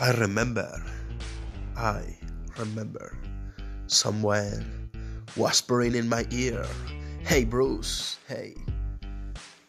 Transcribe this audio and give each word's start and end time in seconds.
I 0.00 0.10
remember, 0.10 0.82
I 1.76 2.02
remember 2.58 3.16
someone 3.86 4.90
whispering 5.36 5.94
in 5.94 6.08
my 6.08 6.26
ear, 6.30 6.66
Hey 7.22 7.44
Bruce, 7.44 8.18
hey, 8.26 8.56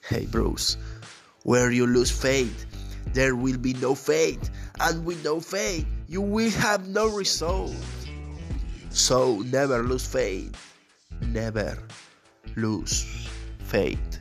hey 0.10 0.26
Bruce, 0.26 0.78
where 1.44 1.70
you 1.70 1.86
lose 1.86 2.10
faith, 2.10 2.66
there 3.14 3.36
will 3.36 3.58
be 3.60 3.74
no 3.74 3.94
faith, 3.94 4.50
and 4.80 5.06
with 5.06 5.24
no 5.24 5.40
faith, 5.40 5.86
you 6.08 6.22
will 6.22 6.50
have 6.52 6.88
no 6.88 7.08
result. 7.08 7.76
So 8.90 9.44
never 9.46 9.84
lose 9.84 10.08
faith, 10.08 10.58
never 11.22 11.78
lose 12.56 13.30
faith. 13.60 14.20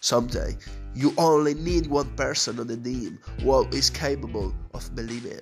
Someday, 0.00 0.56
you 0.98 1.14
only 1.16 1.54
need 1.54 1.86
one 1.86 2.10
person 2.16 2.58
on 2.58 2.66
the 2.66 2.76
team 2.76 3.20
who 3.42 3.64
is 3.68 3.88
capable 3.88 4.52
of 4.74 4.92
believing. 4.96 5.38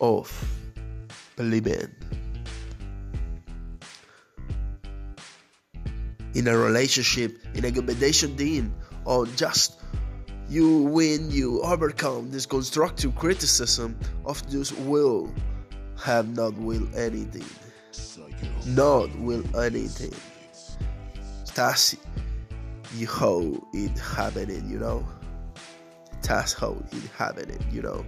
Of 0.00 0.28
believing. 1.34 1.88
In 6.34 6.46
a 6.46 6.54
relationship, 6.58 7.38
in 7.54 7.64
a 7.64 7.72
combination 7.72 8.36
team, 8.36 8.74
or 9.06 9.24
just 9.28 9.80
you 10.50 10.82
win, 10.82 11.30
you 11.30 11.62
overcome 11.62 12.30
this 12.30 12.44
constructive 12.44 13.16
criticism 13.16 13.98
of 14.26 14.46
this 14.50 14.72
will 14.72 15.32
have 16.04 16.28
not 16.36 16.52
will 16.58 16.86
anything. 16.94 17.48
Not 18.66 19.08
will 19.18 19.44
anything. 19.56 20.12
That's 21.54 21.96
how 23.06 23.42
it 23.72 23.98
happened, 23.98 24.70
you 24.70 24.78
know. 24.78 25.06
That's 26.22 26.52
how 26.52 26.76
it 26.92 27.10
happened, 27.16 27.64
you 27.70 27.82
know. 27.82 28.04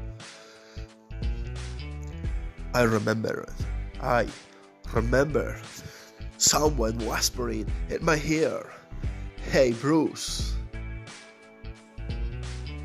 I 2.74 2.82
remember 2.82 3.42
it. 3.42 3.66
I 4.02 4.26
remember 4.92 5.60
someone 6.36 6.98
whispering 7.06 7.70
in 7.88 8.04
my 8.04 8.20
ear, 8.24 8.66
Hey 9.50 9.72
Bruce, 9.72 10.54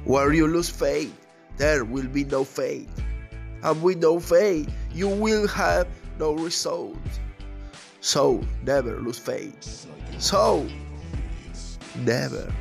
where 0.03 0.33
you 0.33 0.47
lose 0.47 0.69
faith, 0.69 1.15
there 1.57 1.85
will 1.85 2.07
be 2.07 2.23
no 2.23 2.43
faith. 2.43 2.89
And 3.63 3.81
with 3.81 3.97
no 3.97 4.19
faith, 4.19 4.71
you 4.93 5.07
will 5.07 5.47
have 5.47 5.87
no 6.19 6.33
result. 6.33 6.97
So 8.01 8.41
never 8.63 8.99
lose 8.99 9.17
faith. 9.17 9.87
So 10.19 10.67
never 11.99 12.51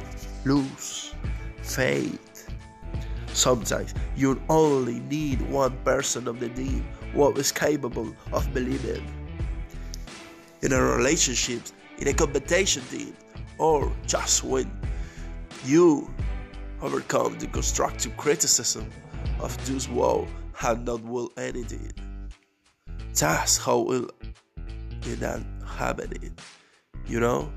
lose 0.45 1.15
faith. 1.63 2.49
Sometimes 3.29 3.95
you 4.17 4.41
only 4.49 5.01
need 5.01 5.41
one 5.51 5.77
person 5.85 6.29
of 6.29 6.39
the 6.41 6.49
team 6.51 6.87
who 7.13 7.33
is 7.33 7.51
capable 7.51 8.15
of 8.33 8.53
believing. 8.55 9.05
In 10.63 10.73
a 10.73 10.81
relationship, 10.81 11.63
in 11.99 12.09
a 12.09 12.15
competition 12.15 12.83
team, 12.85 13.15
or 13.59 13.93
just 14.07 14.45
when 14.45 14.71
you 15.65 16.13
overcome 16.81 17.39
the 17.39 17.47
constructive 17.47 18.17
criticism 18.17 18.89
of 19.41 19.57
those 19.67 19.87
who 19.87 20.27
have 20.55 20.85
not 20.85 21.03
will 21.03 21.33
anything. 21.37 21.93
That's 23.15 23.57
how 23.57 23.91
it, 23.91 24.11
it 25.03 25.45
happening, 25.67 26.37
you 27.07 27.21
know? 27.21 27.53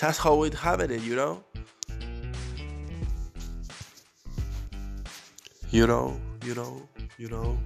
That's 0.00 0.18
how 0.18 0.42
it 0.42 0.54
happened, 0.54 1.00
you 1.02 1.14
know? 1.14 1.44
You 5.70 5.86
know, 5.86 6.20
you 6.44 6.54
know, 6.54 6.88
you 7.18 7.28
know. 7.28 7.58